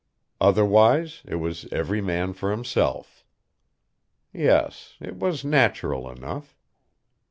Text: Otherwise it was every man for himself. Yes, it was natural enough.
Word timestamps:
Otherwise 0.39 1.21
it 1.25 1.35
was 1.35 1.67
every 1.71 2.01
man 2.01 2.33
for 2.33 2.49
himself. 2.49 3.23
Yes, 4.33 4.95
it 4.99 5.17
was 5.17 5.45
natural 5.45 6.09
enough. 6.09 6.57